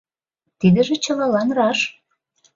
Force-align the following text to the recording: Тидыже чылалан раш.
Тидыже 0.59 0.95
чылалан 1.03 1.49
раш. 1.57 1.79